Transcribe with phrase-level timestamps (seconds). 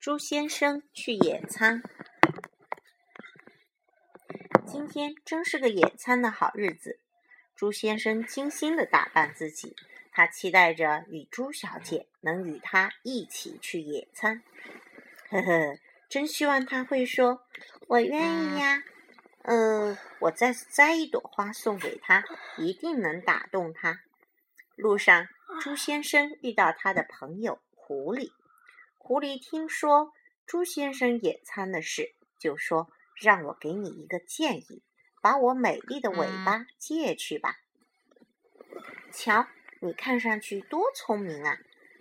[0.00, 1.82] 猪先生去野餐。
[4.64, 7.00] 今天真是个野餐的好日子。
[7.56, 9.74] 猪先生精心的打扮自己，
[10.12, 14.44] 他期待着与猪小姐能与他一起去野餐。
[15.30, 17.42] 呵呵，真希望他会说
[17.88, 18.84] ：“我愿意呀。”
[19.42, 22.22] 嗯，我再摘一朵花送给他，
[22.56, 24.02] 一定能打动他。
[24.76, 25.26] 路上，
[25.60, 28.30] 猪先生遇到他的朋友狐狸。
[29.08, 30.12] 狐狸听说
[30.44, 34.82] 猪先生野餐的事，就说：“让我给你一个建议，
[35.22, 37.56] 把我美丽的尾巴借去吧。”
[39.10, 39.46] 瞧，
[39.80, 41.56] 你看上去多聪明啊！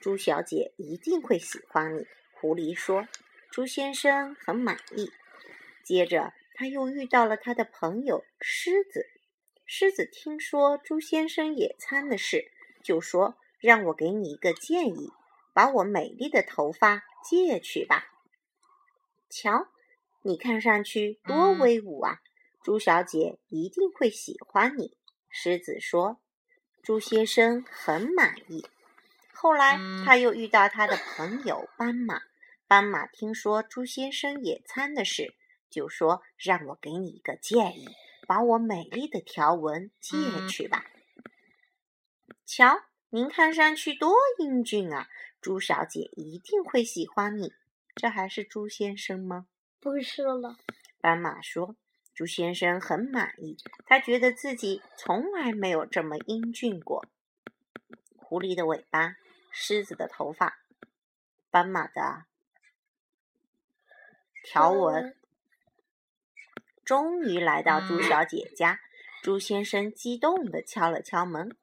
[0.00, 2.04] 猪小姐一定会喜欢你。
[2.32, 3.06] 狐狸说
[3.52, 5.12] ：“猪先生很满意。”
[5.86, 6.34] 接着。
[6.54, 9.06] 他又遇到了他的朋友狮子。
[9.64, 12.50] 狮子听说猪先生野餐的事，
[12.82, 15.12] 就说：“让我给你一个建议，
[15.58, 18.04] 把我美丽的头发借去吧。”
[19.28, 19.66] 瞧，
[20.22, 22.20] 你看上去多威武啊！
[22.62, 24.96] 猪小姐一定会喜欢你。
[25.28, 26.20] 狮子说
[26.80, 28.64] ：“猪先生很满意。”
[29.34, 32.20] 后来他又遇到他的朋友斑马。
[32.68, 35.34] 斑马听说猪先生野餐的事。
[35.68, 37.88] 就说：“让我给你一个建议，
[38.28, 40.16] 把我美丽的条纹借
[40.48, 40.84] 去吧。”
[42.46, 45.08] 瞧，您看上去多英俊啊！
[45.40, 47.52] 猪小姐一定会喜欢你。
[47.94, 49.46] 这还是朱先生吗？
[49.80, 50.56] 不是了。
[51.00, 51.76] 斑马说
[52.14, 57.06] ：“朱先生很满意，他觉得自己从来没有这么英俊过。”
[58.16, 59.16] 狐狸的尾巴，
[59.50, 60.58] 狮子的头发，
[61.50, 62.24] 斑马的
[64.44, 65.16] 条纹。
[66.84, 68.80] 终于来到朱小姐家，
[69.22, 71.56] 朱先生激动地敲了敲门：“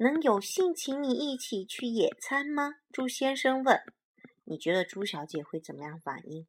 [0.00, 3.80] 能有幸请你一起去野餐吗？”猪先生问。
[4.44, 6.46] “你觉得猪小姐会怎么样反应？”“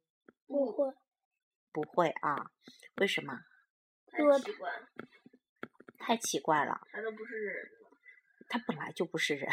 [0.48, 0.92] 不会。
[1.70, 2.46] ”“不会啊？
[2.96, 3.38] 为什么
[4.10, 4.88] ？”“太奇怪了。
[5.98, 6.80] ”“太奇怪了。
[6.90, 7.54] ”“他都不是人。
[8.48, 9.48] ”“他本来就不是人。”“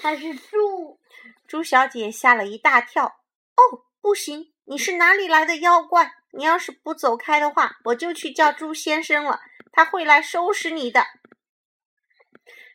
[0.00, 0.98] 他是猪。”
[1.46, 3.06] 猪小姐吓了一大跳。
[3.54, 4.52] “哦，不行！
[4.64, 9.38] 你是哪里来的妖怪？”你要是不走开的话，我就去叫猪先生了，
[9.70, 11.00] 他会来收拾你的。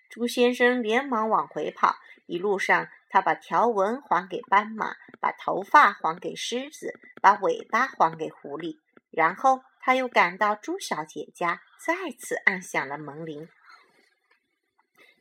[0.10, 8.80] 猪先生连忙往回跑，一路上他把条纹还给斑马，把头发还给狮子，把尾巴还给狐狸，
[9.12, 13.48] 然后他又赶到猪小姐家，再次按响了门铃。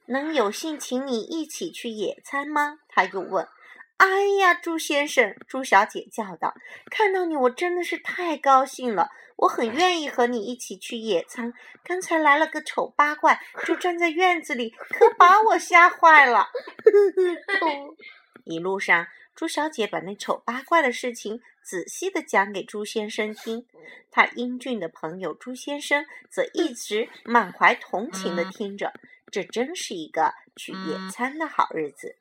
[0.07, 2.79] 能有幸请你一起去野餐吗？
[2.89, 3.47] 他又问。
[3.99, 4.07] 哎
[4.41, 6.55] 呀，朱先生，朱小姐叫道
[6.91, 9.11] ：“看到你，我真的是太高兴了。
[9.37, 11.53] 我很愿意和你一起去野餐。
[11.85, 16.49] 刚才来了个丑八怪，就站在院子里，可把我吓坏了。
[18.47, 23.67] ”一路上，朱小姐把那丑八怪的事情仔细的讲给朱先生听。
[24.11, 28.93] 他英俊的朋友朱先生则一直满怀同情的听着。
[29.31, 32.17] 这真是一个去野餐的好日子。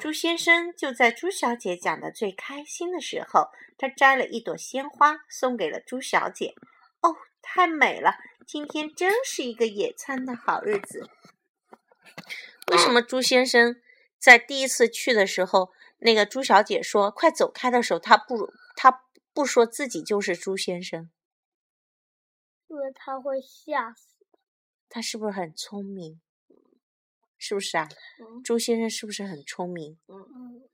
[0.00, 6.54] 猪先生就在朱小姐讲的最开心的时候，他摘了一朵鲜花送给了朱小姐。
[7.00, 8.16] 哦，太美了！
[8.46, 11.08] 今天真是一个野餐的好日子。
[12.70, 13.80] 为什么朱先生
[14.18, 21.10] 在第一次去的时候，那个朱小姐说“快走开”的时候，他不他不说自己就是朱先生？
[22.66, 24.08] 因为他会吓死。
[24.90, 26.20] 他是不是很聪明？
[27.46, 27.86] 是不是啊？
[28.42, 29.98] 朱先生是不是很聪明？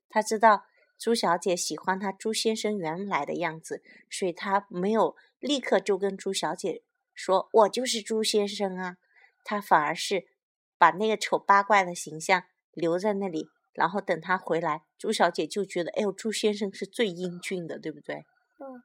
[0.09, 0.63] 他知道
[0.97, 8.99] 朱小姐喜欢他朱先生原来的样子，所以他没有立刻就跟朱小姐说：“我就是朱先生啊。”
[9.43, 10.29] 他反而是
[10.79, 18.27] 把那个丑八怪的形象留在那里，然后等他回来，朱小姐就觉得：“哎呦，朱先生是最英俊的，对不对？”
[18.63, 18.81] 嗯。